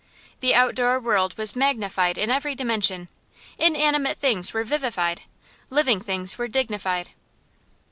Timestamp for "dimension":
2.55-3.07